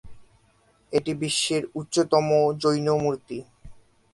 [0.93, 2.27] এটি বিশ্বের উচ্চতম
[2.61, 3.37] জৈন মূর্তি।